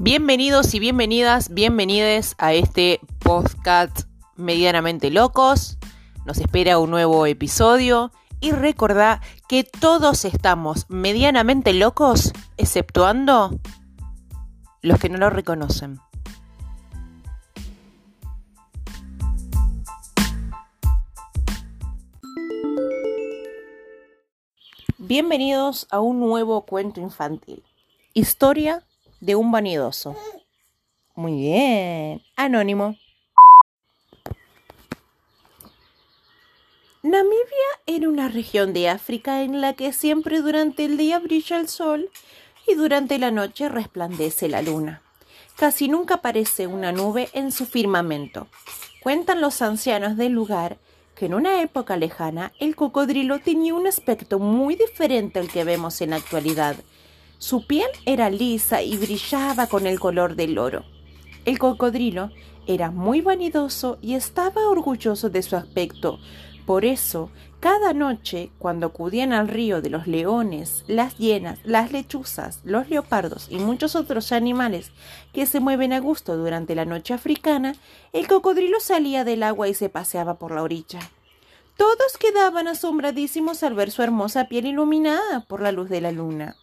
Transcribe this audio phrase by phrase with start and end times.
[0.00, 4.02] Bienvenidos y bienvenidas, bienvenides a este podcast
[4.36, 5.76] medianamente locos.
[6.24, 13.58] Nos espera un nuevo episodio y recordá que todos estamos medianamente locos, exceptuando
[14.82, 15.98] los que no lo reconocen.
[24.96, 27.64] Bienvenidos a un nuevo cuento infantil.
[28.14, 28.84] Historia
[29.20, 30.16] de un vanidoso.
[31.14, 32.22] Muy bien.
[32.36, 32.96] Anónimo.
[37.02, 41.68] Namibia era una región de África en la que siempre durante el día brilla el
[41.68, 42.10] sol
[42.66, 45.02] y durante la noche resplandece la luna.
[45.56, 48.46] Casi nunca aparece una nube en su firmamento.
[49.02, 50.78] Cuentan los ancianos del lugar
[51.14, 56.00] que en una época lejana el cocodrilo tenía un aspecto muy diferente al que vemos
[56.00, 56.76] en la actualidad
[57.38, 60.84] su piel era lisa y brillaba con el color del oro.
[61.44, 62.30] El cocodrilo
[62.66, 66.18] era muy vanidoso y estaba orgulloso de su aspecto.
[66.66, 67.30] Por eso,
[67.60, 73.46] cada noche, cuando acudían al río de los leones, las hienas, las lechuzas, los leopardos
[73.50, 74.90] y muchos otros animales
[75.32, 77.74] que se mueven a gusto durante la noche africana,
[78.12, 81.00] el cocodrilo salía del agua y se paseaba por la orilla.
[81.76, 86.56] Todos quedaban asombradísimos al ver su hermosa piel iluminada por la luz de la luna.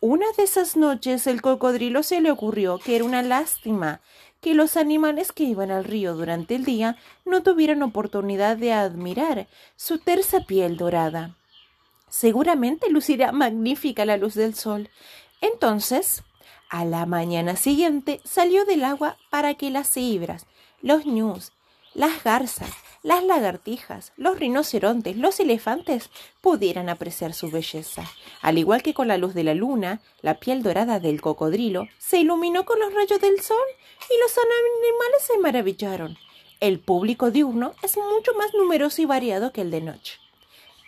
[0.00, 4.02] Una de esas noches el cocodrilo se le ocurrió que era una lástima
[4.42, 9.48] que los animales que iban al río durante el día no tuvieran oportunidad de admirar
[9.74, 11.34] su tersa piel dorada.
[12.10, 14.90] Seguramente lucirá magnífica la luz del sol.
[15.40, 16.22] Entonces,
[16.68, 20.46] a la mañana siguiente salió del agua para que las cebras,
[20.82, 21.52] los ñus,
[21.94, 22.70] las garzas,
[23.06, 28.02] las lagartijas, los rinocerontes, los elefantes pudieran apreciar su belleza.
[28.42, 32.18] Al igual que con la luz de la luna, la piel dorada del cocodrilo se
[32.18, 33.64] iluminó con los rayos del sol
[34.10, 36.18] y los animales se maravillaron.
[36.58, 40.18] El público diurno es mucho más numeroso y variado que el de noche.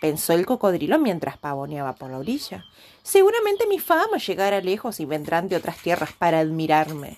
[0.01, 2.65] Pensó el cocodrilo mientras pavoneaba por la orilla.
[3.01, 7.17] Seguramente mi fama llegará lejos y vendrán de otras tierras para admirarme.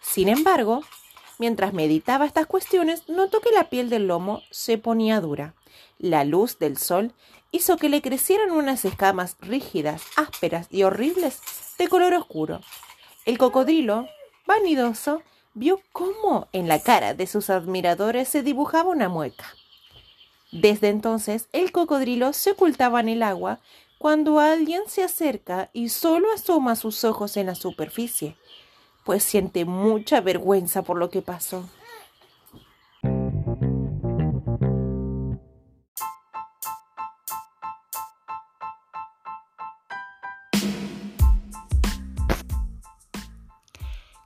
[0.00, 0.84] Sin embargo,
[1.38, 5.54] Mientras meditaba estas cuestiones, notó que la piel del lomo se ponía dura.
[5.98, 7.12] La luz del sol
[7.50, 11.40] hizo que le crecieran unas escamas rígidas, ásperas y horribles
[11.78, 12.60] de color oscuro.
[13.24, 14.06] El cocodrilo,
[14.46, 15.22] vanidoso,
[15.54, 19.46] vio cómo en la cara de sus admiradores se dibujaba una mueca.
[20.50, 23.60] Desde entonces el cocodrilo se ocultaba en el agua
[23.98, 28.36] cuando alguien se acerca y solo asoma sus ojos en la superficie
[29.04, 31.64] pues siente mucha vergüenza por lo que pasó.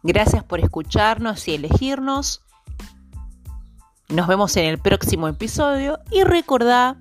[0.03, 2.43] Gracias por escucharnos y elegirnos.
[4.09, 6.97] Nos vemos en el próximo episodio y recordá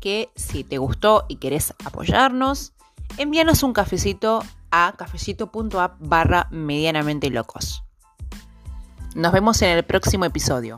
[0.00, 2.72] que si te gustó y querés apoyarnos,
[3.18, 7.84] envíanos un cafecito a cafecito.app medianamente locos.
[9.14, 10.76] Nos vemos en el próximo episodio.